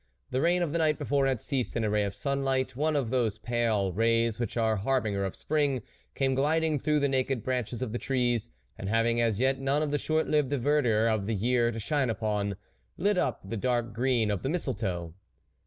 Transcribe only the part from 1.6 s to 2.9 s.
and a ray of sunlight,